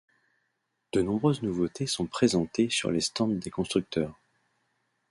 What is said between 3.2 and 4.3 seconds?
des constructeurs.